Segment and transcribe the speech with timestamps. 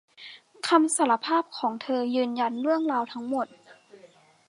[0.67, 3.47] คำสารภาพของเธอยืนยันเรื่องราวทั้งหมด